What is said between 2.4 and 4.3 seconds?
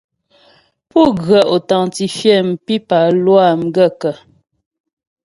mpípá lwâ m gaə̂kə́?